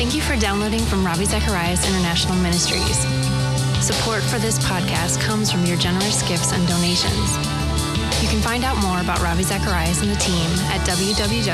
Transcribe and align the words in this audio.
Thank 0.00 0.14
you 0.14 0.22
for 0.22 0.34
downloading 0.34 0.80
from 0.80 1.04
Ravi 1.04 1.26
Zacharias 1.26 1.86
International 1.86 2.34
Ministries. 2.36 2.96
Support 3.84 4.22
for 4.22 4.38
this 4.38 4.58
podcast 4.58 5.20
comes 5.20 5.52
from 5.52 5.66
your 5.66 5.76
generous 5.76 6.26
gifts 6.26 6.54
and 6.54 6.66
donations. 6.66 7.36
You 8.22 8.28
can 8.30 8.40
find 8.40 8.64
out 8.64 8.78
more 8.78 8.98
about 9.02 9.20
Ravi 9.20 9.42
Zacharias 9.42 10.00
and 10.00 10.10
the 10.10 10.16
team 10.16 10.48
at 10.70 10.80
www.rzim.org. 10.88 11.46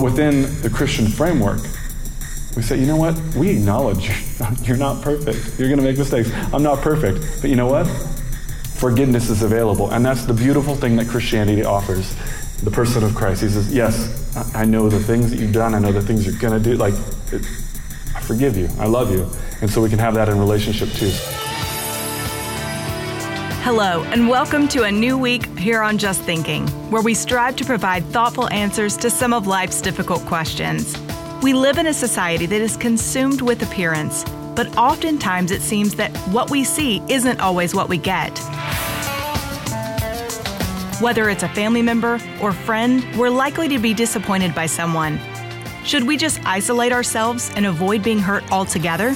Within 0.00 0.42
the 0.62 0.70
Christian 0.72 1.08
framework, 1.08 1.58
we 2.56 2.62
say, 2.62 2.78
you 2.78 2.86
know 2.86 2.96
what? 2.96 3.18
We 3.34 3.50
acknowledge 3.50 4.10
you're 4.62 4.76
not 4.76 5.02
perfect. 5.02 5.58
You're 5.58 5.68
going 5.68 5.80
to 5.80 5.84
make 5.84 5.98
mistakes. 5.98 6.30
I'm 6.52 6.62
not 6.62 6.80
perfect. 6.82 7.40
But 7.40 7.50
you 7.50 7.56
know 7.56 7.66
what? 7.66 7.86
Forgiveness 8.76 9.28
is 9.28 9.42
available. 9.42 9.90
And 9.90 10.04
that's 10.04 10.24
the 10.24 10.34
beautiful 10.34 10.76
thing 10.76 10.96
that 10.96 11.08
Christianity 11.08 11.64
offers. 11.64 12.14
The 12.62 12.70
person 12.70 13.02
of 13.02 13.14
Christ. 13.14 13.42
He 13.42 13.48
says, 13.48 13.74
Yes, 13.74 14.54
I 14.54 14.64
know 14.64 14.88
the 14.88 15.00
things 15.00 15.30
that 15.30 15.38
you've 15.38 15.52
done. 15.52 15.74
I 15.74 15.80
know 15.80 15.92
the 15.92 16.00
things 16.00 16.24
you're 16.24 16.38
going 16.38 16.62
to 16.62 16.70
do. 16.70 16.76
Like, 16.76 16.94
it, 17.32 17.44
I 18.14 18.20
forgive 18.20 18.56
you. 18.56 18.68
I 18.78 18.86
love 18.86 19.10
you. 19.10 19.28
And 19.60 19.70
so 19.70 19.82
we 19.82 19.90
can 19.90 19.98
have 19.98 20.14
that 20.14 20.28
in 20.28 20.38
relationship 20.38 20.88
too. 20.90 21.10
Hello, 23.64 24.04
and 24.04 24.28
welcome 24.28 24.68
to 24.68 24.82
a 24.82 24.92
new 24.92 25.16
week 25.16 25.46
here 25.58 25.80
on 25.80 25.96
Just 25.96 26.20
Thinking, 26.22 26.68
where 26.90 27.00
we 27.00 27.14
strive 27.14 27.56
to 27.56 27.64
provide 27.64 28.04
thoughtful 28.06 28.48
answers 28.50 28.96
to 28.98 29.08
some 29.08 29.32
of 29.32 29.46
life's 29.46 29.80
difficult 29.80 30.20
questions. 30.26 30.94
We 31.44 31.52
live 31.52 31.76
in 31.76 31.88
a 31.88 31.92
society 31.92 32.46
that 32.46 32.62
is 32.62 32.74
consumed 32.74 33.42
with 33.42 33.62
appearance, 33.62 34.24
but 34.54 34.78
oftentimes 34.78 35.50
it 35.50 35.60
seems 35.60 35.94
that 35.96 36.16
what 36.28 36.48
we 36.48 36.64
see 36.64 37.02
isn't 37.06 37.38
always 37.38 37.74
what 37.74 37.90
we 37.90 37.98
get. 37.98 38.30
Whether 41.02 41.28
it's 41.28 41.42
a 41.42 41.48
family 41.50 41.82
member 41.82 42.18
or 42.40 42.54
friend, 42.54 43.04
we're 43.18 43.28
likely 43.28 43.68
to 43.68 43.78
be 43.78 43.92
disappointed 43.92 44.54
by 44.54 44.64
someone. 44.64 45.20
Should 45.84 46.04
we 46.04 46.16
just 46.16 46.42
isolate 46.46 46.92
ourselves 46.92 47.52
and 47.56 47.66
avoid 47.66 48.02
being 48.02 48.20
hurt 48.20 48.50
altogether? 48.50 49.14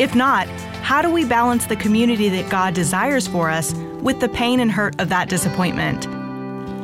If 0.00 0.16
not, 0.16 0.48
how 0.82 1.00
do 1.00 1.12
we 1.12 1.24
balance 1.24 1.66
the 1.66 1.76
community 1.76 2.28
that 2.30 2.50
God 2.50 2.74
desires 2.74 3.28
for 3.28 3.50
us 3.50 3.72
with 4.00 4.18
the 4.18 4.28
pain 4.28 4.58
and 4.58 4.72
hurt 4.72 5.00
of 5.00 5.10
that 5.10 5.28
disappointment? 5.28 6.08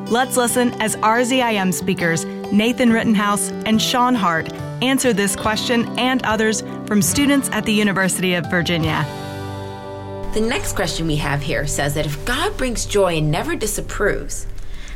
Let's 0.09 0.37
listen 0.37 0.73
as 0.81 0.95
RZIM 0.99 1.75
speakers 1.75 2.25
Nathan 2.53 2.93
Rittenhouse 2.93 3.51
and 3.67 3.83
Shawn 3.83 4.15
Hart 4.15 4.53
answer 4.83 5.13
this 5.13 5.37
question 5.37 5.87
and 5.99 6.25
others 6.25 6.63
from 6.87 7.03
students 7.03 7.49
at 7.51 7.65
the 7.65 7.73
University 7.73 8.35
of 8.35 8.47
Virginia. 8.51 9.05
The 10.35 10.41
next 10.41 10.75
question 10.75 11.07
we 11.07 11.17
have 11.17 11.43
here 11.43 11.67
says 11.67 11.95
that 11.95 12.07
if 12.07 12.25
God 12.25 12.57
brings 12.57 12.87
joy 12.87 13.19
and 13.19 13.31
never 13.31 13.57
disapproves, 13.57 14.47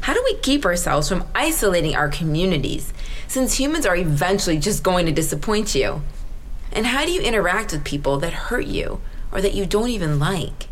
how 0.03 0.15
do 0.15 0.23
we 0.25 0.35
keep 0.37 0.65
ourselves 0.65 1.09
from 1.09 1.25
isolating 1.35 1.97
our 1.97 2.09
communities 2.09 2.93
since 3.29 3.59
humans 3.59 3.87
are 3.87 3.97
eventually 3.97 4.59
just 4.59 4.83
going 4.83 5.07
to 5.07 5.13
disappoint 5.13 5.75
you? 5.75 6.03
And 6.73 6.87
how 6.87 7.05
do 7.05 7.13
you 7.13 7.21
interact 7.21 7.73
with 7.73 7.85
people 7.85 8.19
that 8.19 8.33
hurt 8.33 8.67
you 8.67 9.01
or 9.31 9.41
that 9.41 9.55
you 9.55 9.65
don't 9.65 9.89
even 9.89 10.19
like? 10.19 10.67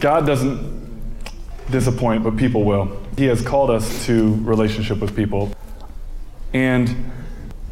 God 0.00 0.26
doesn't 0.26 0.84
disappoint, 1.70 2.22
but 2.22 2.36
people 2.36 2.64
will. 2.64 3.00
He 3.16 3.24
has 3.24 3.40
called 3.42 3.70
us 3.70 4.06
to 4.06 4.34
relationship 4.44 4.98
with 4.98 5.16
people. 5.16 5.50
And 6.54 7.10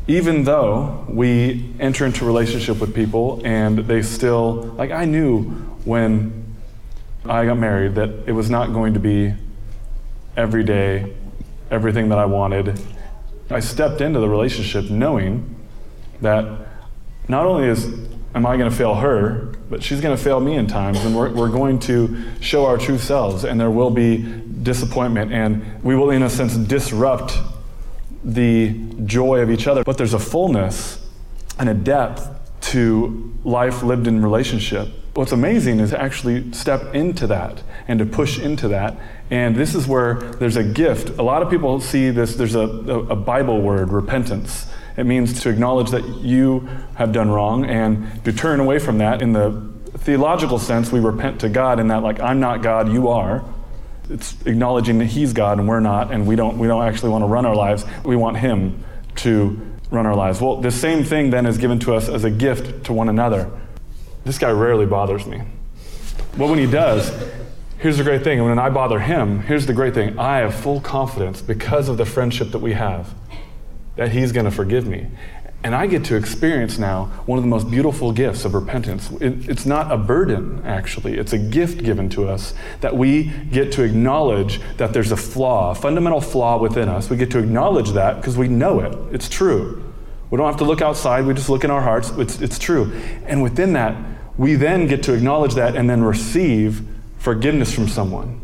even 0.09 0.43
though 0.43 1.07
we 1.09 1.73
enter 1.79 2.05
into 2.05 2.25
relationship 2.25 2.81
with 2.81 2.95
people 2.95 3.41
and 3.45 3.79
they 3.79 4.03
still, 4.03 4.65
like 4.77 4.91
I 4.91 5.05
knew 5.05 5.43
when 5.85 6.57
I 7.25 7.47
got 7.47 7.57
married 7.57 7.95
that 7.95 8.11
it 8.27 8.33
was 8.33 8.51
not 8.51 8.73
going 8.73 8.95
to 8.95 9.01
be 9.01 9.33
every 10.37 10.65
day, 10.65 11.15
everything 11.71 12.09
that 12.09 12.19
I 12.19 12.25
wanted. 12.25 12.81
I 13.49 13.61
stepped 13.61 14.01
into 14.01 14.19
the 14.19 14.29
relationship 14.29 14.91
knowing 14.91 15.55
that 16.21 16.67
not 17.29 17.47
only 17.47 17.69
is 17.69 17.87
am 18.35 18.47
I 18.47 18.57
going 18.57 18.71
to 18.71 18.77
fail 18.77 18.97
her, 18.97 19.53
but 19.71 19.83
she's 19.83 20.01
going 20.01 20.17
to 20.17 20.23
fail 20.23 20.41
me 20.41 20.55
in 20.55 20.67
times, 20.67 20.99
and 21.05 21.15
we're, 21.15 21.31
we're 21.31 21.49
going 21.49 21.79
to 21.81 22.25
show 22.41 22.67
our 22.67 22.79
true 22.79 22.99
selves, 22.99 23.45
and 23.45 23.61
there 23.61 23.71
will 23.71 23.91
be 23.91 24.19
disappointment, 24.63 25.33
and 25.33 25.83
we 25.83 25.95
will, 25.95 26.11
in 26.11 26.23
a 26.23 26.31
sense, 26.31 26.57
disrupt 26.57 27.39
the 28.25 28.73
joy 29.05 29.41
of 29.41 29.51
each 29.51 29.67
other. 29.67 29.85
But 29.85 29.99
there's 29.99 30.15
a 30.15 30.19
fullness 30.19 31.05
and 31.59 31.69
a 31.69 31.75
depth 31.75 32.29
to 32.73 33.39
life 33.45 33.83
lived 33.83 34.07
in 34.07 34.23
relationship. 34.23 34.89
What's 35.15 35.33
amazing 35.33 35.81
is 35.81 35.91
to 35.91 36.01
actually 36.01 36.53
step 36.53 36.95
into 36.95 37.27
that 37.27 37.63
and 37.87 37.99
to 37.99 38.07
push 38.07 38.39
into 38.39 38.69
that. 38.69 38.97
And 39.31 39.55
this 39.55 39.75
is 39.75 39.87
where 39.87 40.15
there's 40.15 40.57
a 40.57 40.65
gift. 40.65 41.19
A 41.19 41.23
lot 41.23 41.43
of 41.43 41.51
people 41.51 41.81
see 41.81 42.11
this, 42.11 42.37
there's 42.37 42.55
a, 42.55 42.61
a, 42.61 43.17
Bible 43.17 43.61
word, 43.61 43.91
repentance. 43.91 44.67
It 44.97 45.05
means 45.05 45.41
to 45.43 45.51
acknowledge 45.51 45.91
that 45.91 46.07
you 46.21 46.69
have 46.95 47.13
done 47.13 47.31
wrong 47.31 47.65
and 47.65 48.25
to 48.25 48.33
turn 48.33 48.61
away 48.61 48.79
from 48.79 48.99
that. 48.99 49.21
In 49.21 49.33
the 49.33 49.71
theological 49.99 50.59
sense, 50.59 50.93
we 50.93 51.01
repent 51.01 51.41
to 51.41 51.49
God 51.49 51.79
in 51.79 51.89
that, 51.89 52.03
like, 52.03 52.21
I'm 52.21 52.41
not 52.41 52.63
God, 52.63 52.91
you 52.91 53.09
are. 53.09 53.45
It's 54.11 54.35
acknowledging 54.45 54.99
that 54.99 55.07
He's 55.07 55.33
God 55.33 55.59
and 55.59 55.69
we're 55.69 55.81
not, 55.81 56.13
and 56.13 56.27
we 56.27 56.37
don't, 56.37 56.59
we 56.59 56.67
don't 56.67 56.83
actually 56.83 57.11
want 57.11 57.23
to 57.23 57.29
run 57.29 57.47
our 57.47 57.57
lives. 57.57 57.85
We 58.05 58.17
want 58.17 58.37
Him 58.39 58.85
to 59.17 59.61
run 59.91 60.07
our 60.07 60.17
lives. 60.17 60.41
Well, 60.41 60.57
the 60.57 60.71
same 60.71 61.05
thing 61.05 61.31
then 61.31 61.47
is 61.47 61.59
given 61.59 61.79
to 61.81 61.95
us 61.95 62.09
as 62.09 62.25
a 62.25 62.31
gift 62.31 62.85
to 62.87 62.93
one 62.93 63.09
another. 63.09 63.51
This 64.25 64.39
guy 64.39 64.51
rarely 64.51 64.87
bothers 64.87 65.27
me. 65.27 65.43
But 66.37 66.49
when 66.49 66.59
he 66.59 66.67
does, 66.67 67.13
here's 67.79 67.99
the 67.99 68.05
great 68.05 68.25
thing. 68.25 68.39
And 68.39 68.49
when 68.49 68.59
I 68.59 68.71
bother 68.71 68.99
him, 68.99 69.41
here's 69.43 69.67
the 69.67 69.75
great 69.75 69.93
thing. 69.93 70.19
I 70.19 70.39
have 70.39 70.55
full 70.55 70.81
confidence 70.81 71.43
because 71.43 71.89
of 71.89 71.99
the 71.99 72.07
friendship 72.07 72.53
that 72.53 72.61
we 72.61 72.73
have 72.73 73.15
that 73.97 74.13
he's 74.13 74.33
going 74.33 74.47
to 74.47 74.51
forgive 74.51 74.87
me. 74.87 75.09
And 75.65 75.77
I 75.77 75.87
get 75.87 76.05
to 76.07 76.17
experience 76.17 76.77
now 76.77 77.05
one 77.27 77.39
of 77.39 77.45
the 77.45 77.49
most 77.49 77.71
beautiful 77.71 78.11
gifts 78.11 78.45
of 78.45 78.55
repentance. 78.55 79.13
It, 79.21 79.49
it's 79.49 79.65
not 79.65 79.93
a 79.93 79.97
burden, 79.97 80.61
actually. 80.65 81.17
It's 81.17 81.33
a 81.33 81.39
gift 81.39 81.85
given 81.85 82.09
to 82.11 82.29
us 82.29 82.53
that 82.81 82.97
we 82.97 83.25
get 83.53 83.71
to 83.73 83.85
acknowledge 83.85 84.61
that 84.79 84.93
there's 84.93 85.13
a 85.13 85.17
flaw, 85.17 85.71
a 85.71 85.75
fundamental 85.75 86.21
flaw 86.21 86.59
within 86.59 86.89
us. 86.89 87.09
We 87.09 87.17
get 87.17 87.31
to 87.33 87.39
acknowledge 87.39 87.91
that 87.91 88.17
because 88.17 88.37
we 88.37 88.49
know 88.49 88.81
it. 88.81 89.15
It's 89.15 89.29
true. 89.29 89.85
We 90.31 90.39
don't 90.39 90.47
have 90.47 90.57
to 90.57 90.65
look 90.65 90.81
outside, 90.81 91.27
we 91.27 91.35
just 91.35 91.49
look 91.49 91.63
in 91.63 91.71
our 91.71 91.83
hearts. 91.83 92.11
It's, 92.17 92.41
it's 92.41 92.59
true. 92.59 92.91
And 93.27 93.43
within 93.43 93.75
that, 93.75 93.95
we 94.37 94.55
then 94.55 94.87
get 94.89 95.03
to 95.05 95.13
acknowledge 95.13 95.55
that 95.55 95.77
and 95.77 95.89
then 95.89 96.03
receive 96.03 96.85
forgiveness 97.19 97.73
from 97.73 97.87
someone. 97.87 98.41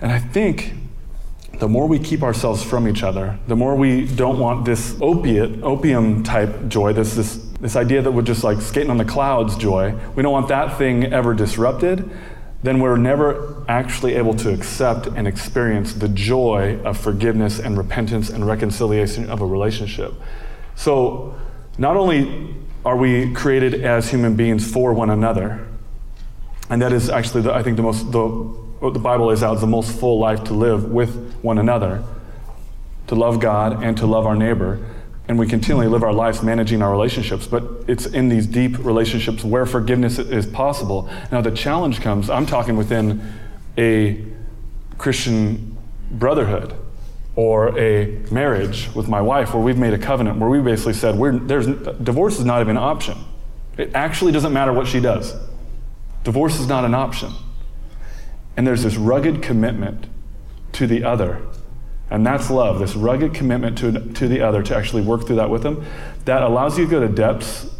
And 0.00 0.10
I 0.10 0.18
think 0.18 0.74
the 1.62 1.68
more 1.68 1.86
we 1.86 2.00
keep 2.00 2.24
ourselves 2.24 2.60
from 2.60 2.88
each 2.88 3.04
other, 3.04 3.38
the 3.46 3.54
more 3.54 3.76
we 3.76 4.04
don't 4.04 4.40
want 4.40 4.64
this 4.64 4.96
opiate, 5.00 5.62
opium 5.62 6.24
type 6.24 6.66
joy, 6.66 6.92
this, 6.92 7.14
this, 7.14 7.36
this 7.60 7.76
idea 7.76 8.02
that 8.02 8.10
we're 8.10 8.20
just 8.20 8.42
like 8.42 8.60
skating 8.60 8.90
on 8.90 8.96
the 8.96 9.04
clouds 9.04 9.56
joy, 9.56 9.94
we 10.16 10.24
don't 10.24 10.32
want 10.32 10.48
that 10.48 10.76
thing 10.76 11.12
ever 11.12 11.32
disrupted, 11.32 12.10
then 12.64 12.80
we're 12.80 12.96
never 12.96 13.64
actually 13.68 14.14
able 14.14 14.34
to 14.34 14.52
accept 14.52 15.06
and 15.06 15.28
experience 15.28 15.92
the 15.92 16.08
joy 16.08 16.80
of 16.80 16.98
forgiveness 16.98 17.60
and 17.60 17.78
repentance 17.78 18.28
and 18.28 18.44
reconciliation 18.44 19.30
of 19.30 19.40
a 19.40 19.46
relationship. 19.46 20.12
So, 20.74 21.32
not 21.78 21.96
only 21.96 22.56
are 22.84 22.96
we 22.96 23.32
created 23.34 23.84
as 23.84 24.10
human 24.10 24.34
beings 24.34 24.68
for 24.68 24.92
one 24.92 25.10
another, 25.10 25.64
and 26.68 26.82
that 26.82 26.92
is 26.92 27.08
actually, 27.08 27.42
the, 27.42 27.54
I 27.54 27.62
think, 27.62 27.76
the 27.76 27.84
most, 27.84 28.10
the, 28.10 28.26
what 28.26 28.94
the 28.94 28.98
Bible 28.98 29.26
lays 29.26 29.44
out 29.44 29.54
as 29.54 29.60
the 29.60 29.68
most 29.68 29.96
full 29.96 30.18
life 30.18 30.42
to 30.42 30.54
live 30.54 30.90
with 30.90 31.31
one 31.42 31.58
another, 31.58 32.02
to 33.08 33.14
love 33.14 33.40
God 33.40 33.82
and 33.82 33.96
to 33.98 34.06
love 34.06 34.26
our 34.26 34.36
neighbor. 34.36 34.84
And 35.28 35.38
we 35.38 35.46
continually 35.46 35.86
live 35.86 36.02
our 36.02 36.12
lives 36.12 36.42
managing 36.42 36.82
our 36.82 36.90
relationships, 36.90 37.46
but 37.46 37.64
it's 37.86 38.06
in 38.06 38.28
these 38.28 38.46
deep 38.46 38.78
relationships 38.78 39.44
where 39.44 39.66
forgiveness 39.66 40.18
is 40.18 40.46
possible. 40.46 41.08
Now, 41.30 41.40
the 41.40 41.50
challenge 41.50 42.00
comes 42.00 42.28
I'm 42.30 42.46
talking 42.46 42.76
within 42.76 43.32
a 43.78 44.24
Christian 44.98 45.76
brotherhood 46.10 46.74
or 47.34 47.78
a 47.78 48.18
marriage 48.30 48.90
with 48.94 49.08
my 49.08 49.20
wife 49.20 49.54
where 49.54 49.62
we've 49.62 49.78
made 49.78 49.94
a 49.94 49.98
covenant 49.98 50.38
where 50.38 50.50
we 50.50 50.60
basically 50.60 50.92
said 50.92 51.18
there's, 51.48 51.66
divorce 51.66 52.38
is 52.38 52.44
not 52.44 52.60
even 52.60 52.76
an 52.76 52.82
option. 52.82 53.16
It 53.78 53.92
actually 53.94 54.32
doesn't 54.32 54.52
matter 54.52 54.72
what 54.72 54.86
she 54.86 55.00
does. 55.00 55.34
Divorce 56.24 56.60
is 56.60 56.66
not 56.66 56.84
an 56.84 56.94
option. 56.94 57.32
And 58.56 58.66
there's 58.66 58.82
this 58.82 58.96
rugged 58.96 59.42
commitment 59.42 60.06
to 60.72 60.86
the 60.86 61.04
other. 61.04 61.42
And 62.10 62.26
that's 62.26 62.50
love, 62.50 62.78
this 62.78 62.94
rugged 62.94 63.32
commitment 63.32 63.78
to, 63.78 63.92
to 63.92 64.28
the 64.28 64.42
other 64.42 64.62
to 64.62 64.76
actually 64.76 65.02
work 65.02 65.26
through 65.26 65.36
that 65.36 65.48
with 65.48 65.62
them. 65.62 65.84
That 66.26 66.42
allows 66.42 66.78
you 66.78 66.84
to 66.84 66.90
go 66.90 67.00
to 67.00 67.08
depths 67.08 67.70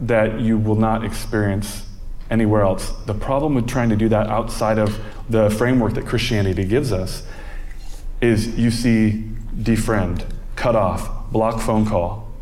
that 0.00 0.40
you 0.40 0.58
will 0.58 0.76
not 0.76 1.04
experience 1.04 1.86
anywhere 2.30 2.62
else. 2.62 2.90
The 3.04 3.14
problem 3.14 3.54
with 3.54 3.68
trying 3.68 3.90
to 3.90 3.96
do 3.96 4.08
that 4.08 4.28
outside 4.28 4.78
of 4.78 4.98
the 5.28 5.50
framework 5.50 5.94
that 5.94 6.06
Christianity 6.06 6.64
gives 6.64 6.92
us 6.92 7.22
is 8.20 8.58
you 8.58 8.70
see 8.70 9.30
defriend, 9.56 10.24
cut 10.54 10.74
off, 10.74 11.30
block 11.30 11.60
phone 11.60 11.86
call, 11.86 12.32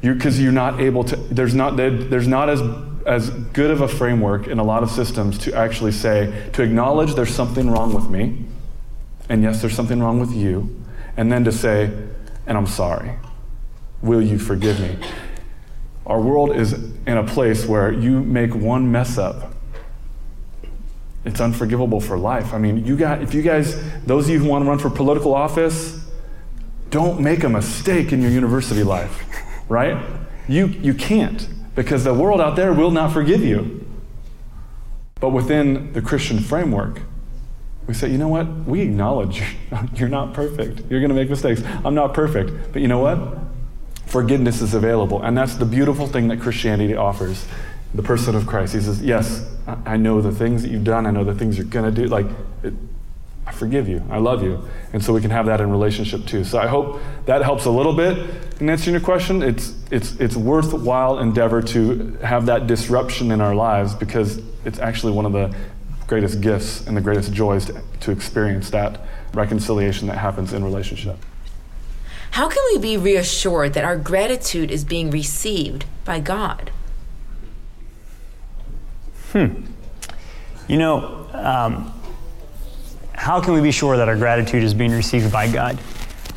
because 0.00 0.38
you're, 0.38 0.44
you're, 0.44 0.52
not 0.52 0.80
able 0.80 1.04
to, 1.04 1.16
there's 1.16 1.54
not, 1.54 1.76
there's 1.76 2.28
not 2.28 2.48
as, 2.48 2.62
as 3.06 3.30
good 3.30 3.70
of 3.70 3.80
a 3.80 3.88
framework 3.88 4.46
in 4.46 4.58
a 4.58 4.64
lot 4.64 4.82
of 4.82 4.90
systems 4.90 5.38
to 5.38 5.54
actually 5.54 5.92
say, 5.92 6.48
to 6.52 6.62
acknowledge 6.62 7.14
there's 7.14 7.34
something 7.34 7.70
wrong 7.70 7.92
with 7.92 8.08
me, 8.08 8.44
and 9.28 9.42
yes, 9.42 9.60
there's 9.60 9.74
something 9.74 10.00
wrong 10.00 10.20
with 10.20 10.32
you, 10.32 10.82
and 11.16 11.30
then 11.30 11.44
to 11.44 11.52
say, 11.52 11.90
and 12.46 12.56
I'm 12.56 12.66
sorry. 12.66 13.12
Will 14.02 14.22
you 14.22 14.38
forgive 14.38 14.78
me? 14.80 14.98
Our 16.06 16.20
world 16.20 16.54
is 16.54 16.72
in 16.72 17.16
a 17.16 17.24
place 17.24 17.66
where 17.66 17.90
you 17.90 18.22
make 18.22 18.54
one 18.54 18.92
mess 18.92 19.18
up. 19.18 19.52
It's 21.24 21.40
unforgivable 21.40 22.00
for 22.00 22.16
life. 22.16 22.54
I 22.54 22.58
mean, 22.58 22.86
you 22.86 22.96
got 22.96 23.20
if 23.20 23.34
you 23.34 23.42
guys, 23.42 23.82
those 24.04 24.26
of 24.26 24.30
you 24.30 24.38
who 24.38 24.48
want 24.48 24.64
to 24.64 24.68
run 24.68 24.78
for 24.78 24.88
political 24.88 25.34
office, 25.34 26.04
don't 26.90 27.20
make 27.20 27.42
a 27.42 27.48
mistake 27.48 28.12
in 28.12 28.22
your 28.22 28.30
university 28.30 28.84
life, 28.84 29.24
right? 29.68 30.00
You 30.46 30.66
you 30.66 30.94
can't 30.94 31.48
because 31.74 32.04
the 32.04 32.14
world 32.14 32.40
out 32.40 32.54
there 32.54 32.72
will 32.72 32.92
not 32.92 33.12
forgive 33.12 33.42
you. 33.42 33.84
But 35.18 35.30
within 35.30 35.92
the 35.94 36.02
Christian 36.02 36.38
framework, 36.38 37.00
we 37.86 37.94
say, 37.94 38.10
you 38.10 38.18
know 38.18 38.28
what? 38.28 38.46
We 38.66 38.80
acknowledge 38.80 39.42
you're 39.94 40.08
not 40.08 40.34
perfect. 40.34 40.82
You're 40.90 41.00
going 41.00 41.10
to 41.10 41.14
make 41.14 41.30
mistakes. 41.30 41.62
I'm 41.84 41.94
not 41.94 42.14
perfect. 42.14 42.72
But 42.72 42.82
you 42.82 42.88
know 42.88 42.98
what? 42.98 43.38
Forgiveness 44.06 44.60
is 44.60 44.74
available. 44.74 45.22
And 45.22 45.36
that's 45.36 45.54
the 45.54 45.64
beautiful 45.64 46.06
thing 46.06 46.28
that 46.28 46.40
Christianity 46.40 46.94
offers. 46.94 47.46
The 47.94 48.02
person 48.02 48.34
of 48.34 48.46
Christ. 48.46 48.74
He 48.74 48.80
says, 48.80 49.00
Yes, 49.00 49.48
I 49.86 49.96
know 49.96 50.20
the 50.20 50.32
things 50.32 50.62
that 50.62 50.70
you've 50.70 50.84
done. 50.84 51.06
I 51.06 51.10
know 51.10 51.24
the 51.24 51.34
things 51.34 51.56
you're 51.56 51.66
going 51.66 51.92
to 51.92 52.02
do. 52.02 52.08
Like, 52.08 52.26
it, 52.62 52.74
I 53.46 53.52
forgive 53.52 53.88
you. 53.88 54.02
I 54.10 54.18
love 54.18 54.42
you. 54.42 54.68
And 54.92 55.02
so 55.02 55.12
we 55.12 55.20
can 55.20 55.30
have 55.30 55.46
that 55.46 55.60
in 55.60 55.70
relationship 55.70 56.26
too. 56.26 56.42
So 56.42 56.58
I 56.58 56.66
hope 56.66 57.00
that 57.26 57.42
helps 57.42 57.64
a 57.64 57.70
little 57.70 57.94
bit 57.94 58.18
in 58.60 58.68
answering 58.68 58.94
your 58.94 59.02
question. 59.02 59.42
It's, 59.42 59.74
it's, 59.92 60.14
it's 60.16 60.36
worthwhile 60.36 61.20
endeavor 61.20 61.62
to 61.62 62.18
have 62.22 62.46
that 62.46 62.66
disruption 62.66 63.30
in 63.30 63.40
our 63.40 63.54
lives 63.54 63.94
because 63.94 64.42
it's 64.64 64.80
actually 64.80 65.12
one 65.12 65.26
of 65.26 65.32
the 65.32 65.54
greatest 66.06 66.40
gifts 66.40 66.86
and 66.86 66.96
the 66.96 67.00
greatest 67.00 67.32
joys 67.32 67.66
to, 67.66 67.82
to 68.00 68.10
experience 68.10 68.70
that 68.70 69.00
reconciliation 69.34 70.06
that 70.08 70.18
happens 70.18 70.52
in 70.52 70.64
relationship. 70.64 71.16
How 72.32 72.48
can 72.48 72.62
we 72.72 72.78
be 72.78 72.96
reassured 72.96 73.74
that 73.74 73.84
our 73.84 73.96
gratitude 73.96 74.70
is 74.70 74.84
being 74.84 75.10
received 75.10 75.86
by 76.04 76.20
God? 76.20 76.70
Hmm. 79.32 79.64
You 80.68 80.78
know, 80.78 81.28
um, 81.32 81.92
how 83.12 83.40
can 83.40 83.54
we 83.54 83.60
be 83.60 83.72
sure 83.72 83.96
that 83.96 84.08
our 84.08 84.16
gratitude 84.16 84.62
is 84.62 84.74
being 84.74 84.92
received 84.92 85.32
by 85.32 85.50
God? 85.50 85.78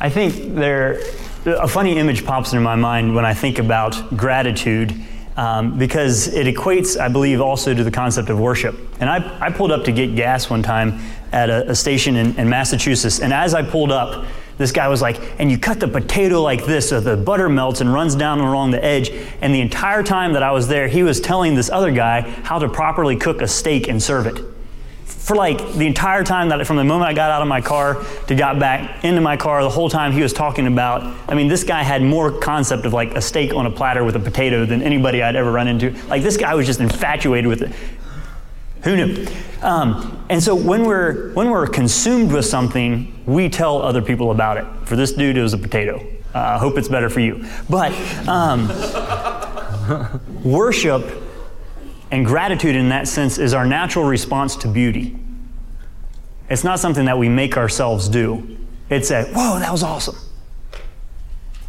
I 0.00 0.08
think 0.08 0.54
there, 0.54 1.00
a 1.44 1.68
funny 1.68 1.98
image 1.98 2.24
pops 2.24 2.52
into 2.52 2.62
my 2.62 2.76
mind 2.76 3.14
when 3.14 3.24
I 3.24 3.34
think 3.34 3.58
about 3.58 4.16
gratitude 4.16 4.94
um, 5.40 5.78
because 5.78 6.28
it 6.28 6.46
equates, 6.46 7.00
I 7.00 7.08
believe, 7.08 7.40
also 7.40 7.72
to 7.72 7.82
the 7.82 7.90
concept 7.90 8.28
of 8.28 8.38
worship. 8.38 8.76
And 9.00 9.08
I, 9.08 9.46
I 9.46 9.50
pulled 9.50 9.72
up 9.72 9.84
to 9.84 9.92
get 9.92 10.14
gas 10.14 10.50
one 10.50 10.62
time 10.62 11.00
at 11.32 11.48
a, 11.48 11.70
a 11.70 11.74
station 11.74 12.16
in, 12.16 12.38
in, 12.38 12.46
Massachusetts, 12.46 13.20
and 13.20 13.32
as 13.32 13.54
I 13.54 13.62
pulled 13.62 13.90
up, 13.90 14.26
this 14.58 14.70
guy 14.70 14.86
was 14.88 15.00
like, 15.00 15.18
and 15.40 15.50
you 15.50 15.56
cut 15.56 15.80
the 15.80 15.88
potato 15.88 16.42
like 16.42 16.66
this 16.66 16.90
so 16.90 17.00
the 17.00 17.16
butter 17.16 17.48
melts 17.48 17.80
and 17.80 17.90
runs 17.90 18.14
down 18.14 18.40
along 18.40 18.72
the 18.72 18.84
edge. 18.84 19.08
And 19.40 19.54
the 19.54 19.62
entire 19.62 20.02
time 20.02 20.34
that 20.34 20.42
I 20.42 20.52
was 20.52 20.68
there, 20.68 20.86
he 20.88 21.02
was 21.02 21.18
telling 21.18 21.54
this 21.54 21.70
other 21.70 21.90
guy 21.90 22.20
how 22.20 22.58
to 22.58 22.68
properly 22.68 23.16
cook 23.16 23.40
a 23.40 23.48
steak 23.48 23.88
and 23.88 24.02
serve 24.02 24.26
it 24.26 24.49
for 25.30 25.36
like 25.36 25.74
the 25.74 25.86
entire 25.86 26.24
time 26.24 26.48
that 26.48 26.66
from 26.66 26.76
the 26.76 26.82
moment 26.82 27.08
I 27.08 27.12
got 27.12 27.30
out 27.30 27.40
of 27.40 27.46
my 27.46 27.60
car 27.60 28.04
to 28.26 28.34
got 28.34 28.58
back 28.58 29.04
into 29.04 29.20
my 29.20 29.36
car, 29.36 29.62
the 29.62 29.70
whole 29.70 29.88
time 29.88 30.10
he 30.10 30.22
was 30.22 30.32
talking 30.32 30.66
about. 30.66 31.04
I 31.28 31.36
mean, 31.36 31.46
this 31.46 31.62
guy 31.62 31.84
had 31.84 32.02
more 32.02 32.32
concept 32.40 32.84
of 32.84 32.92
like 32.92 33.14
a 33.14 33.22
steak 33.22 33.54
on 33.54 33.64
a 33.64 33.70
platter 33.70 34.02
with 34.02 34.16
a 34.16 34.18
potato 34.18 34.66
than 34.66 34.82
anybody 34.82 35.22
I'd 35.22 35.36
ever 35.36 35.52
run 35.52 35.68
into. 35.68 35.92
Like 36.08 36.24
this 36.24 36.36
guy 36.36 36.56
was 36.56 36.66
just 36.66 36.80
infatuated 36.80 37.46
with 37.46 37.62
it. 37.62 37.70
Who 38.82 38.96
knew? 38.96 39.26
Um, 39.62 40.26
and 40.28 40.42
so 40.42 40.56
when 40.56 40.82
we're 40.84 41.32
when 41.34 41.48
we're 41.48 41.68
consumed 41.68 42.32
with 42.32 42.46
something, 42.46 43.14
we 43.24 43.48
tell 43.48 43.82
other 43.82 44.02
people 44.02 44.32
about 44.32 44.56
it. 44.56 44.64
For 44.88 44.96
this 44.96 45.12
dude, 45.12 45.36
it 45.36 45.42
was 45.42 45.54
a 45.54 45.58
potato. 45.58 46.04
Uh, 46.34 46.38
I 46.38 46.54
uh, 46.54 46.58
hope 46.58 46.76
it's 46.76 46.88
better 46.88 47.08
for 47.08 47.20
you. 47.20 47.46
But 47.68 47.92
um, 48.26 48.66
worship 50.42 51.08
and 52.10 52.26
gratitude, 52.26 52.74
in 52.74 52.88
that 52.88 53.06
sense, 53.06 53.38
is 53.38 53.54
our 53.54 53.64
natural 53.64 54.04
response 54.04 54.56
to 54.56 54.68
beauty. 54.68 55.19
It's 56.50 56.64
not 56.64 56.80
something 56.80 57.04
that 57.04 57.16
we 57.16 57.28
make 57.28 57.56
ourselves 57.56 58.08
do. 58.08 58.58
It's 58.90 59.12
a, 59.12 59.24
whoa, 59.26 59.60
that 59.60 59.70
was 59.70 59.84
awesome. 59.84 60.16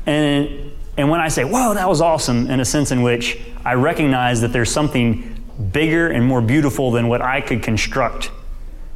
And, 0.07 0.71
and 0.97 1.09
when 1.09 1.21
I 1.21 1.27
say, 1.27 1.43
whoa, 1.43 1.75
that 1.75 1.87
was 1.87 2.01
awesome, 2.01 2.49
in 2.49 2.59
a 2.59 2.65
sense 2.65 2.91
in 2.91 3.03
which 3.03 3.39
I 3.63 3.75
recognize 3.75 4.41
that 4.41 4.51
there's 4.51 4.71
something 4.71 5.37
bigger 5.71 6.09
and 6.09 6.25
more 6.25 6.41
beautiful 6.41 6.89
than 6.89 7.07
what 7.07 7.21
I 7.21 7.41
could 7.41 7.61
construct, 7.61 8.31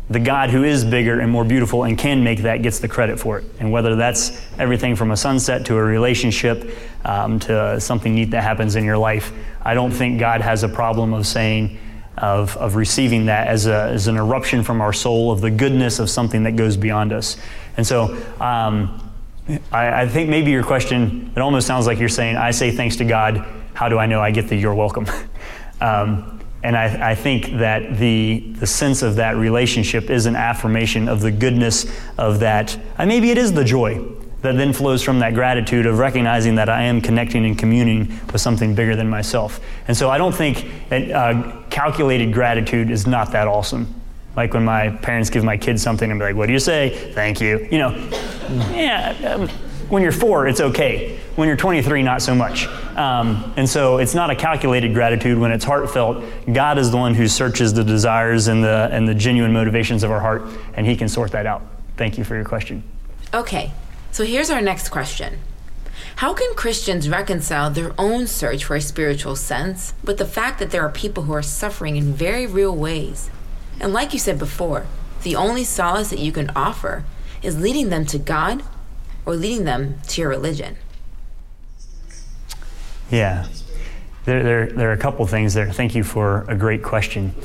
the 0.09 0.19
God 0.19 0.49
who 0.49 0.63
is 0.63 0.83
bigger 0.83 1.19
and 1.19 1.31
more 1.31 1.43
beautiful 1.45 1.83
and 1.83 1.97
can 1.97 2.23
make 2.23 2.39
that 2.39 2.63
gets 2.63 2.79
the 2.79 2.87
credit 2.87 3.19
for 3.19 3.37
it. 3.37 3.45
And 3.59 3.71
whether 3.71 3.95
that's 3.95 4.41
everything 4.57 4.95
from 4.95 5.11
a 5.11 5.17
sunset 5.17 5.67
to 5.67 5.77
a 5.77 5.83
relationship 5.83 6.75
um, 7.03 7.39
to 7.41 7.79
something 7.79 8.15
neat 8.15 8.31
that 8.31 8.41
happens 8.41 8.75
in 8.75 8.83
your 8.83 8.97
life, 8.97 9.31
I 9.61 9.75
don't 9.75 9.91
think 9.91 10.19
God 10.19 10.41
has 10.41 10.63
a 10.63 10.69
problem 10.69 11.13
of 11.13 11.27
saying, 11.27 11.77
of, 12.17 12.55
of 12.57 12.75
receiving 12.75 13.25
that 13.25 13.47
as, 13.47 13.67
a, 13.67 13.89
as 13.91 14.07
an 14.07 14.15
eruption 14.17 14.63
from 14.63 14.81
our 14.81 14.93
soul 14.93 15.31
of 15.31 15.41
the 15.41 15.51
goodness 15.51 15.99
of 15.99 16.09
something 16.09 16.43
that 16.43 16.55
goes 16.55 16.77
beyond 16.77 17.11
us. 17.11 17.37
And 17.77 17.85
so 17.85 18.15
um, 18.39 19.11
I, 19.71 20.03
I, 20.03 20.07
think 20.07 20.29
maybe 20.29 20.51
your 20.51 20.63
question, 20.63 21.31
it 21.35 21.39
almost 21.39 21.67
sounds 21.67 21.87
like 21.87 21.99
you're 21.99 22.09
saying, 22.09 22.37
I 22.37 22.51
say 22.51 22.71
thanks 22.71 22.95
to 22.97 23.05
God, 23.05 23.45
how 23.73 23.89
do 23.89 23.97
I 23.97 24.05
know 24.05 24.21
I 24.21 24.31
get 24.31 24.47
the 24.47 24.55
you're 24.55 24.73
welcome? 24.73 25.05
um, 25.81 26.39
and 26.63 26.75
I, 26.75 27.11
I, 27.11 27.15
think 27.15 27.57
that 27.59 27.97
the, 27.97 28.39
the 28.53 28.65
sense 28.65 29.03
of 29.03 29.17
that 29.17 29.35
relationship 29.35 30.09
is 30.09 30.25
an 30.25 30.35
affirmation 30.35 31.07
of 31.07 31.21
the 31.21 31.31
goodness 31.31 31.85
of 32.17 32.39
that. 32.39 32.75
And 32.97 33.07
maybe 33.07 33.29
it 33.29 33.37
is 33.37 33.53
the 33.53 33.63
joy 33.63 34.03
that 34.45 34.55
then 34.55 34.73
flows 34.73 35.03
from 35.03 35.19
that 35.19 35.33
gratitude 35.33 35.85
of 35.85 35.99
recognizing 35.99 36.55
that 36.55 36.69
I 36.69 36.83
am 36.83 37.01
connecting 37.01 37.45
and 37.45 37.57
communing 37.57 38.07
with 38.31 38.41
something 38.41 38.73
bigger 38.73 38.95
than 38.95 39.09
myself. 39.09 39.59
And 39.87 39.95
so 39.95 40.09
I 40.09 40.17
don't 40.17 40.33
think 40.33 40.65
uh, 40.91 41.61
calculated 41.69 42.33
gratitude 42.33 42.89
is 42.89 43.05
not 43.05 43.31
that 43.31 43.47
awesome. 43.47 43.93
Like 44.35 44.53
when 44.53 44.65
my 44.65 44.89
parents 44.89 45.29
give 45.29 45.43
my 45.43 45.57
kids 45.57 45.81
something 45.81 46.09
and 46.09 46.19
be 46.19 46.25
like, 46.25 46.35
"What 46.35 46.47
do 46.47 46.53
you 46.53 46.59
say? 46.59 47.11
Thank 47.13 47.39
you." 47.39 47.67
You 47.71 47.77
know, 47.77 48.09
yeah. 48.73 49.35
Um, 49.35 49.49
when 49.89 50.01
you're 50.01 50.11
four, 50.11 50.47
it's 50.47 50.61
okay. 50.61 51.19
When 51.35 51.47
you're 51.47 51.57
23, 51.57 52.01
not 52.01 52.21
so 52.21 52.33
much. 52.33 52.65
Um, 52.97 53.53
and 53.55 53.69
so 53.69 53.99
it's 53.99 54.15
not 54.15 54.31
a 54.31 54.35
calculated 54.35 54.93
gratitude 54.93 55.37
when 55.37 55.51
it's 55.51 55.63
heartfelt. 55.63 56.23
God 56.51 56.77
is 56.77 56.89
the 56.89 56.97
one 56.97 57.13
who 57.13 57.27
searches 57.27 57.73
the 57.73 57.83
desires 57.83 58.47
and 58.47 58.63
the 58.63 58.89
and 58.91 59.07
the 59.07 59.13
genuine 59.13 59.53
motivations 59.53 60.03
of 60.03 60.11
our 60.11 60.19
heart, 60.19 60.43
and 60.75 60.85
He 60.85 60.95
can 60.95 61.07
sort 61.07 61.31
that 61.31 61.45
out. 61.45 61.61
Thank 61.97 62.17
you 62.17 62.23
for 62.23 62.35
your 62.35 62.45
question. 62.45 62.83
Okay, 63.33 63.71
so 64.15 64.23
here's 64.23 64.49
our 64.49 64.61
next 64.61 64.91
question 64.91 65.39
How 66.15 66.33
can 66.33 66.55
Christians 66.55 67.09
reconcile 67.09 67.69
their 67.69 67.93
own 67.97 68.27
search 68.27 68.63
for 68.63 68.77
a 68.77 68.79
spiritual 68.79 69.35
sense 69.35 69.93
with 70.05 70.19
the 70.19 70.25
fact 70.25 70.57
that 70.59 70.71
there 70.71 70.83
are 70.83 70.89
people 70.89 71.23
who 71.23 71.33
are 71.33 71.41
suffering 71.41 71.97
in 71.97 72.13
very 72.13 72.47
real 72.47 72.73
ways? 72.73 73.29
And 73.77 73.91
like 73.91 74.13
you 74.13 74.19
said 74.19 74.39
before, 74.39 74.87
the 75.23 75.35
only 75.35 75.65
solace 75.65 76.11
that 76.11 76.19
you 76.19 76.31
can 76.31 76.49
offer 76.55 77.03
is 77.43 77.59
leading 77.59 77.89
them 77.89 78.05
to 78.05 78.17
God 78.17 78.63
or 79.25 79.35
leading 79.35 79.65
them 79.65 79.99
to 80.07 80.21
your 80.21 80.29
religion. 80.29 80.77
Yeah. 83.11 83.47
There, 84.23 84.41
there, 84.41 84.67
there 84.67 84.89
are 84.91 84.93
a 84.93 84.97
couple 84.97 85.27
things 85.27 85.53
there. 85.53 85.69
Thank 85.73 85.93
you 85.93 86.05
for 86.05 86.45
a 86.47 86.55
great 86.55 86.83
question. 86.83 87.35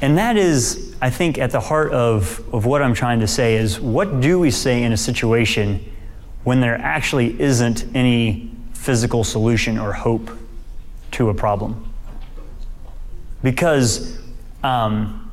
And 0.00 0.16
that 0.16 0.38
is, 0.38 0.96
I 1.02 1.10
think, 1.10 1.36
at 1.36 1.50
the 1.50 1.60
heart 1.60 1.92
of, 1.92 2.42
of 2.54 2.64
what 2.64 2.80
I'm 2.80 2.94
trying 2.94 3.20
to 3.20 3.28
say 3.28 3.56
is 3.56 3.78
what 3.78 4.22
do 4.22 4.38
we 4.38 4.50
say 4.50 4.82
in 4.82 4.94
a 4.94 4.96
situation 4.96 5.84
when 6.48 6.62
there 6.62 6.78
actually 6.78 7.38
isn't 7.38 7.84
any 7.94 8.50
physical 8.72 9.22
solution 9.22 9.76
or 9.76 9.92
hope 9.92 10.30
to 11.10 11.28
a 11.28 11.34
problem. 11.34 11.92
Because, 13.42 14.18
um, 14.64 15.30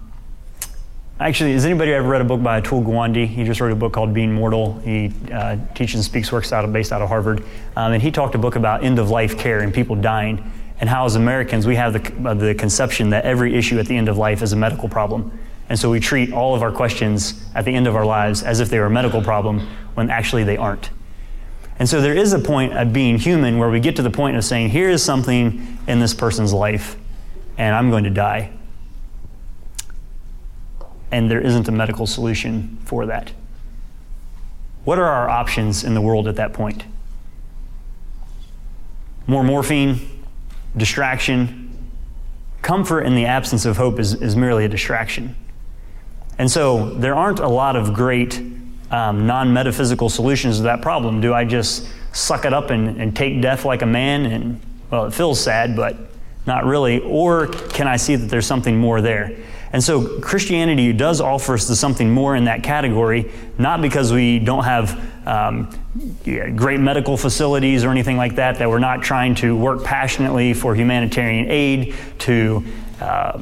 actually, 1.17 1.53
has 1.53 1.63
anybody 1.63 1.93
ever 1.93 2.05
read 2.05 2.19
a 2.19 2.25
book 2.25 2.43
by 2.43 2.60
Atul 2.60 2.86
Gawande? 2.86 3.25
He 3.25 3.45
just 3.45 3.62
wrote 3.62 3.72
a 3.72 3.77
book 3.77 3.93
called 3.93 4.13
Being 4.13 4.34
Mortal. 4.34 4.77
He 4.79 5.13
uh, 5.31 5.55
teaches 5.74 5.95
and 5.95 6.03
speaks, 6.03 6.34
works 6.34 6.51
out 6.51 6.65
of, 6.65 6.74
based 6.74 6.91
out 6.91 7.01
of 7.01 7.07
Harvard. 7.07 7.45
Um, 7.77 7.93
and 7.93 8.03
he 8.03 8.12
talked 8.12 8.36
a 8.36 8.38
book 8.38 8.57
about 8.57 8.84
end 8.84 9.00
of 9.00 9.10
life 9.10 9.38
care 9.38 9.62
and 9.62 9.74
people 9.74 9.95
dying, 9.95 10.51
and 10.81 10.89
how 10.89 11.05
as 11.05 11.15
Americans 11.15 11.65
we 11.65 11.77
have 11.77 11.93
the, 11.93 12.29
uh, 12.29 12.34
the 12.34 12.53
conception 12.55 13.12
that 13.12 13.24
every 13.24 13.55
issue 13.55 13.79
at 13.79 13.86
the 13.86 13.95
end 13.95 14.10
of 14.10 14.17
life 14.17 14.41
is 14.41 14.51
a 14.51 14.57
medical 14.57 14.89
problem. 14.89 15.31
And 15.69 15.79
so 15.79 15.89
we 15.89 16.01
treat 16.01 16.34
all 16.34 16.55
of 16.55 16.62
our 16.62 16.74
questions 16.74 17.41
at 17.55 17.63
the 17.63 17.72
end 17.72 17.88
of 17.88 17.95
our 17.95 18.05
lives 18.05 18.43
as 18.43 18.60
if 18.60 18.69
they 18.69 18.79
were 18.79 18.88
a 18.88 18.91
medical 18.91 19.22
problem 19.22 19.65
when 19.93 20.10
actually 20.10 20.43
they 20.43 20.57
aren't. 20.57 20.89
And 21.77 21.89
so 21.89 22.01
there 22.01 22.15
is 22.15 22.32
a 22.34 22.39
point 22.39 22.74
of 22.74 22.94
being 22.94 23.17
human 23.17 23.58
where 23.58 23.70
we 23.70 23.79
get 23.79 23.96
to 23.98 24.01
the 24.01 24.10
point 24.10 24.38
of 24.38 24.46
saying, 24.46 24.70
here 24.70 24.89
is 24.89 25.03
something 25.03 25.77
in 25.88 26.00
this 26.00 26.13
person's 26.13 26.53
life, 26.53 26.96
and 27.58 27.75
I'm 27.75 27.89
going 27.89 28.05
to 28.05 28.10
die. 28.10 28.51
And 31.12 31.29
there 31.29 31.41
isn't 31.41 31.67
a 31.67 31.72
medical 31.72 32.08
solution 32.08 32.77
for 32.86 33.05
that. 33.05 33.32
What 34.86 35.00
are 35.00 35.05
our 35.05 35.29
options 35.29 35.84
in 35.84 35.94
the 35.94 36.01
world 36.01 36.27
at 36.27 36.36
that 36.38 36.53
point? 36.53 36.86
more 39.27 39.44
morphine, 39.44 40.00
distraction. 40.77 41.62
Comfort 42.62 43.01
in 43.01 43.15
the 43.15 43.25
absence 43.25 43.65
of 43.65 43.77
hope 43.77 44.00
is, 44.00 44.13
is 44.13 44.36
merely 44.36 44.65
a 44.65 44.70
distraction. 44.70 45.36
And 46.38 46.50
so 46.50 46.89
there 46.96 47.15
aren't 47.15 47.39
a 47.39 47.48
lot 47.48 47.75
of 47.75 47.94
great 47.94 48.41
um, 48.92 49.25
non 49.27 49.54
metaphysical 49.54 50.10
solutions 50.10 50.58
to 50.58 50.63
that 50.63 50.82
problem. 50.82 51.22
Do 51.22 51.34
I 51.34 51.46
just 51.46 51.88
suck 52.13 52.46
it 52.46 52.54
up 52.54 52.70
and, 52.70 53.01
and 53.01 53.15
take 53.15 53.42
death 53.42 53.65
like 53.65 53.82
a 53.82 53.88
man? 53.88 54.25
And, 54.25 54.62
well, 54.92 55.06
it 55.06 55.13
feels 55.13 55.39
sad, 55.39 55.75
but 55.75 55.98
not 56.46 56.65
really. 56.65 57.00
Or 57.01 57.48
can 57.48 57.88
I 57.88 57.98
see 57.98 58.15
that 58.15 58.27
there's 58.27 58.46
something 58.46 58.77
more 58.77 59.01
there? 59.01 59.36
And 59.74 59.84
so 59.84 60.20
Christianity 60.22 60.94
does 60.94 61.20
offer 61.20 61.56
us 61.56 61.80
something 61.80 62.10
more 62.10 62.36
in 62.36 62.46
that 62.46 62.63
category, 62.63 63.30
not 63.58 63.82
because 63.82 64.13
we 64.13 64.39
don't 64.39 64.63
have 64.63 65.27
um, 65.27 65.70
great 66.24 66.80
medical 66.80 67.18
facilities 67.18 67.84
or 67.84 67.89
anything 67.89 68.15
like 68.15 68.36
that, 68.36 68.58
that 68.60 68.70
we're 68.70 68.80
not 68.80 69.01
trying 69.04 69.36
to 69.36 69.54
work 69.54 69.84
passionately 69.84 70.54
for 70.54 70.75
humanitarian 70.75 71.50
aid, 71.50 71.94
to 72.20 72.63
uh, 73.01 73.42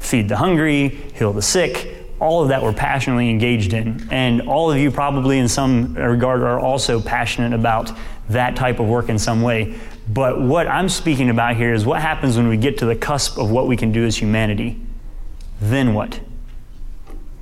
feed 0.00 0.28
the 0.28 0.36
hungry, 0.36 0.88
heal 1.14 1.32
the 1.32 1.42
sick. 1.42 2.01
All 2.22 2.42
of 2.42 2.48
that 2.48 2.62
we're 2.62 2.72
passionately 2.72 3.28
engaged 3.28 3.72
in. 3.72 4.08
And 4.10 4.42
all 4.42 4.70
of 4.70 4.78
you, 4.78 4.90
probably 4.90 5.38
in 5.38 5.48
some 5.48 5.94
regard, 5.94 6.42
are 6.42 6.60
also 6.60 7.00
passionate 7.00 7.52
about 7.52 7.90
that 8.28 8.56
type 8.56 8.78
of 8.78 8.86
work 8.86 9.08
in 9.08 9.18
some 9.18 9.42
way. 9.42 9.78
But 10.08 10.40
what 10.40 10.66
I'm 10.66 10.88
speaking 10.88 11.30
about 11.30 11.56
here 11.56 11.74
is 11.74 11.84
what 11.84 12.00
happens 12.00 12.36
when 12.36 12.48
we 12.48 12.56
get 12.56 12.78
to 12.78 12.86
the 12.86 12.96
cusp 12.96 13.38
of 13.38 13.50
what 13.50 13.66
we 13.66 13.76
can 13.76 13.92
do 13.92 14.04
as 14.04 14.16
humanity 14.16 14.80
then 15.62 15.94
what? 15.94 16.20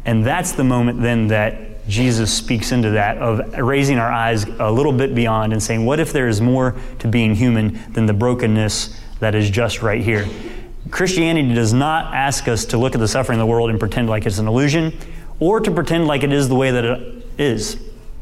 And 0.04 0.24
that's 0.24 0.52
the 0.52 0.64
moment 0.64 1.00
then 1.00 1.28
that 1.28 1.88
Jesus 1.88 2.32
speaks 2.32 2.70
into 2.70 2.90
that 2.90 3.18
of 3.18 3.58
raising 3.58 3.98
our 3.98 4.12
eyes 4.12 4.44
a 4.44 4.70
little 4.70 4.92
bit 4.92 5.14
beyond 5.14 5.52
and 5.52 5.62
saying, 5.62 5.86
what 5.86 5.98
if 5.98 6.12
there 6.12 6.28
is 6.28 6.40
more 6.40 6.76
to 6.98 7.08
being 7.08 7.34
human 7.34 7.80
than 7.92 8.06
the 8.06 8.12
brokenness 8.12 9.00
that 9.20 9.34
is 9.34 9.50
just 9.50 9.82
right 9.82 10.02
here? 10.02 10.26
Christianity 10.90 11.54
does 11.54 11.72
not 11.72 12.14
ask 12.14 12.48
us 12.48 12.64
to 12.66 12.78
look 12.78 12.94
at 12.94 13.00
the 13.00 13.08
suffering 13.08 13.38
of 13.38 13.46
the 13.46 13.50
world 13.50 13.70
and 13.70 13.78
pretend 13.78 14.08
like 14.08 14.26
it's 14.26 14.38
an 14.38 14.48
illusion 14.48 14.96
or 15.38 15.60
to 15.60 15.70
pretend 15.70 16.06
like 16.06 16.22
it 16.22 16.32
is 16.32 16.48
the 16.48 16.54
way 16.54 16.70
that 16.70 16.84
it 16.84 17.26
is. 17.38 17.80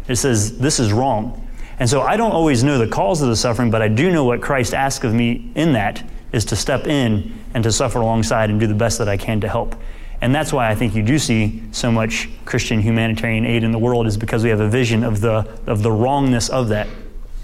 It 0.09 0.17
says, 0.17 0.59
this 0.59 0.81
is 0.81 0.93
wrong. 0.93 1.47
And 1.79 1.89
so 1.89 2.01
I 2.01 2.17
don't 2.17 2.33
always 2.33 2.65
know 2.65 2.79
the 2.79 2.89
cause 2.89 3.23
of 3.23 3.29
the 3.29 3.37
suffering, 3.37 3.71
but 3.71 3.83
I 3.83 3.89
do 3.89 4.11
know 4.11 4.25
what 4.25 4.41
Christ 4.41 4.75
asks 4.75 5.05
of 5.05 5.15
me 5.15 5.53
in 5.55 5.75
that 5.75 6.03
is 6.33 6.45
to 6.47 6.57
step 6.57 6.87
in 6.87 7.39
and 7.55 7.63
to 7.65 7.73
suffer 7.73 8.01
alongside 8.01 8.51
and 8.51 8.59
do 8.59 8.67
the 8.67 8.75
best 8.75 8.99
that 8.99 9.09
I 9.09 9.17
can 9.17 9.41
to 9.41 9.49
help. 9.49 9.77
And 10.21 10.35
that's 10.35 10.53
why 10.53 10.69
I 10.69 10.75
think 10.75 10.95
you 10.95 11.03
do 11.03 11.19
see 11.19 11.63
so 11.71 11.93
much 11.93 12.29
Christian 12.45 12.81
humanitarian 12.81 13.47
aid 13.47 13.63
in 13.63 13.71
the 13.71 13.79
world 13.79 14.07
is 14.07 14.17
because 14.17 14.43
we 14.43 14.51
have 14.51 14.61
a 14.61 14.69
vision 14.69 15.05
of 15.05 15.21
the, 15.21 15.49
of 15.67 15.83
the 15.83 15.93
wrongness 15.93 16.49
of 16.49 16.69
that. 16.69 16.89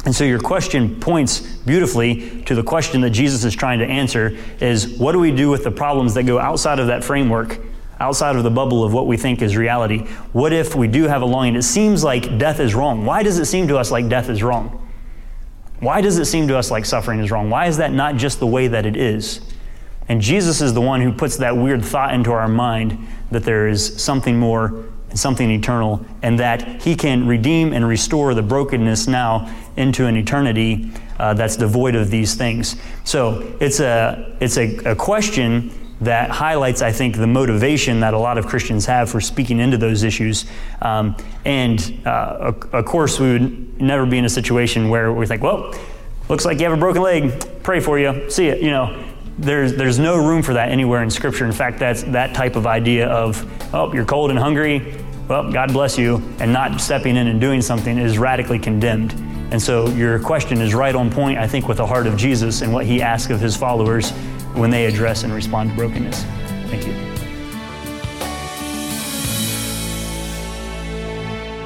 And 0.04 0.14
so 0.14 0.25
your 0.25 0.38
question 0.38 1.00
points 1.00 1.40
beautifully 1.40 2.42
to 2.42 2.54
the 2.54 2.62
question 2.62 3.00
that 3.02 3.11
Jesus 3.11 3.44
is 3.44 3.54
trying 3.54 3.78
to 3.78 3.87
answer 3.87 4.37
is 4.61 4.99
what 4.99 5.12
do 5.12 5.18
we 5.18 5.30
do 5.30 5.49
with 5.49 5.64
the 5.64 5.70
problems 5.70 6.14
that 6.14 6.25
go 6.25 6.38
outside 6.38 6.78
of 6.78 6.88
that 6.88 7.02
framework, 7.02 7.58
outside 8.00 8.37
of 8.37 8.44
the 8.44 8.50
bubble 8.50 8.84
of 8.84 8.92
what 8.92 9.06
we 9.06 9.16
think 9.16 9.40
is 9.40 9.56
reality? 9.56 10.00
What 10.32 10.52
if 10.52 10.75
we 10.75 10.88
do 10.88 11.04
have 11.04 11.23
a 11.23 11.26
longing? 11.26 11.56
It 11.56 11.62
seems 11.62 12.04
like 12.04 12.38
death 12.38 12.61
is 12.61 12.75
wrong. 12.75 13.06
Why 13.06 13.23
does 13.23 13.38
it 13.38 13.46
seem 13.46 13.66
to 13.68 13.78
us 13.78 13.90
like 13.90 14.08
death 14.08 14.28
is 14.28 14.42
wrong? 14.42 14.80
Why 15.80 16.02
does 16.02 16.18
it 16.18 16.26
seem 16.26 16.49
to 16.49 16.58
us 16.58 16.70
like 16.70 16.84
suffering 16.84 17.20
is 17.20 17.30
wrong? 17.30 17.49
Why 17.49 17.66
is 17.66 17.78
that 17.78 17.92
not 17.92 18.16
just 18.16 18.40
the 18.40 18.46
way 18.46 18.68
that 18.68 18.84
it 18.84 18.96
is? 18.96 19.40
And 20.08 20.20
Jesus 20.20 20.61
is 20.61 20.75
the 20.75 20.82
one 20.82 21.00
who 21.00 21.12
puts 21.12 21.38
that 21.38 21.56
weird 21.56 21.82
thought 21.82 22.12
into 22.12 22.30
our 22.30 22.46
mind 22.46 23.06
that 23.30 23.44
there 23.44 23.68
is 23.68 24.02
something 24.02 24.38
more 24.38 24.84
and 25.14 25.21
something 25.21 25.49
eternal, 25.49 26.04
and 26.23 26.40
that 26.40 26.83
He 26.83 26.97
can 26.97 27.28
redeem 27.28 27.73
and 27.73 27.87
restore 27.87 28.35
the 28.35 28.42
brokenness 28.42 29.06
now 29.06 29.49
into 29.76 30.06
an 30.06 30.16
eternity 30.16 30.90
uh, 31.21 31.35
that's 31.35 31.56
devoid 31.56 31.94
of 31.94 32.11
these 32.11 32.35
things. 32.35 32.75
So 33.04 33.54
it's 33.61 33.78
a 33.78 34.37
it's 34.40 34.59
a, 34.59 34.76
a 34.90 34.97
question 34.97 35.71
that 36.00 36.30
highlights, 36.30 36.83
I 36.83 36.90
think, 36.90 37.16
the 37.16 37.28
motivation 37.28 38.00
that 38.00 38.12
a 38.12 38.18
lot 38.18 38.38
of 38.38 38.47
Christians 38.47 38.87
have 38.87 39.09
for 39.09 39.21
speaking 39.21 39.61
into 39.61 39.78
those 39.78 40.02
issues. 40.02 40.47
Um, 40.83 41.16
and 41.44 42.02
uh, 42.04 42.52
of 42.73 42.85
course, 42.85 43.21
we 43.21 43.33
would 43.33 43.80
never 43.80 44.04
be 44.04 44.18
in 44.18 44.25
a 44.25 44.28
situation 44.28 44.88
where 44.88 45.12
we 45.12 45.26
think, 45.26 45.44
well, 45.44 45.73
looks 46.28 46.44
like 46.44 46.59
you 46.59 46.64
have 46.64 46.76
a 46.76 46.80
broken 46.80 47.02
leg, 47.02 47.62
pray 47.62 47.78
for 47.78 48.00
you, 48.00 48.28
see 48.28 48.49
it, 48.49 48.61
you 48.61 48.71
know. 48.71 49.00
There's, 49.37 49.75
there's 49.75 49.99
no 49.99 50.16
room 50.16 50.42
for 50.42 50.54
that 50.54 50.71
anywhere 50.71 51.02
in 51.02 51.11
Scripture. 51.11 51.44
In 51.44 51.50
fact, 51.50 51.80
that's 51.80 52.04
that 52.04 52.35
type 52.35 52.54
of 52.54 52.68
idea 52.68 53.09
of, 53.09 53.44
oh, 53.75 53.92
you're 53.92 54.04
cold 54.04 54.30
and 54.30 54.38
hungry, 54.38 54.94
well, 55.28 55.50
God 55.50 55.73
bless 55.73 55.97
you, 55.97 56.16
and 56.38 56.52
not 56.52 56.81
stepping 56.81 57.16
in 57.16 57.28
and 57.28 57.40
doing 57.40 57.62
something 57.62 57.99
is 57.99 58.19
radically 58.19 58.59
condemned. 58.59 59.12
And 59.52 59.62
so 59.62 59.88
your 59.90 60.19
question 60.19 60.61
is 60.61 60.75
right 60.75 60.95
on 60.95 61.11
point, 61.11 61.38
I 61.38 61.47
think, 61.47 61.69
with 61.69 61.78
the 61.78 61.87
heart 61.87 62.07
of 62.07 62.16
Jesus 62.16 62.61
and 62.61 62.73
what 62.73 62.87
he 62.87 63.00
asks 63.00 63.31
of 63.31 63.40
his 63.40 63.57
followers 63.57 64.11
when 64.54 64.71
they 64.71 64.87
address 64.87 65.23
and 65.23 65.33
respond 65.33 65.71
to 65.71 65.76
brokenness. 65.76 66.23
Thank 66.69 66.87
you. 66.87 66.95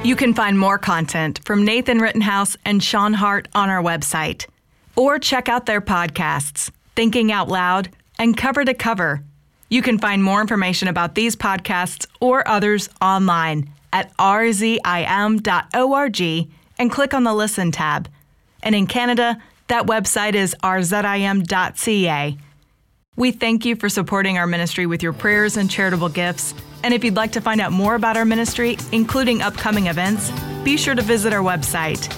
You 0.07 0.15
can 0.15 0.33
find 0.33 0.57
more 0.57 0.77
content 0.77 1.41
from 1.43 1.65
Nathan 1.65 1.99
Rittenhouse 1.99 2.55
and 2.63 2.81
Shawn 2.81 3.13
Hart 3.13 3.47
on 3.53 3.69
our 3.69 3.83
website, 3.83 4.47
or 4.95 5.19
check 5.19 5.49
out 5.49 5.65
their 5.65 5.81
podcasts, 5.81 6.71
Thinking 6.95 7.31
Out 7.31 7.49
Loud 7.49 7.89
and 8.17 8.35
Cover 8.37 8.63
to 8.63 8.73
Cover. 8.73 9.23
You 9.69 9.81
can 9.81 9.99
find 9.99 10.23
more 10.23 10.41
information 10.41 10.87
about 10.87 11.15
these 11.15 11.35
podcasts 11.35 12.05
or 12.19 12.47
others 12.47 12.89
online 13.01 13.69
at 13.93 14.15
rzim.org 14.17 14.81
and 16.79 16.91
click 16.91 17.13
on 17.13 17.23
the 17.23 17.33
Listen 17.33 17.71
tab. 17.71 18.09
And 18.63 18.75
in 18.75 18.87
Canada, 18.87 19.41
that 19.67 19.85
website 19.85 20.33
is 20.33 20.55
rzim.ca. 20.63 22.37
We 23.15 23.31
thank 23.31 23.65
you 23.65 23.75
for 23.75 23.89
supporting 23.89 24.37
our 24.37 24.47
ministry 24.47 24.85
with 24.85 25.03
your 25.03 25.13
prayers 25.13 25.57
and 25.57 25.69
charitable 25.69 26.09
gifts. 26.09 26.53
And 26.83 26.93
if 26.93 27.03
you'd 27.03 27.15
like 27.15 27.33
to 27.33 27.41
find 27.41 27.59
out 27.59 27.71
more 27.71 27.95
about 27.95 28.15
our 28.17 28.25
ministry, 28.25 28.77
including 28.91 29.41
upcoming 29.41 29.87
events, 29.87 30.31
be 30.63 30.77
sure 30.77 30.95
to 30.95 31.01
visit 31.01 31.33
our 31.33 31.43
website. 31.43 32.09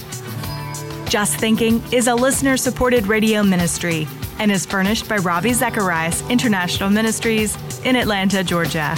Just 1.09 1.37
Thinking 1.37 1.81
is 1.91 2.07
a 2.07 2.15
listener-supported 2.15 3.07
radio 3.07 3.41
ministry 3.41 4.07
and 4.39 4.51
is 4.51 4.65
furnished 4.65 5.07
by 5.07 5.17
Ravi 5.17 5.53
Zacharias 5.53 6.21
International 6.29 6.89
Ministries 6.89 7.57
in 7.83 7.95
Atlanta, 7.95 8.43
Georgia. 8.43 8.95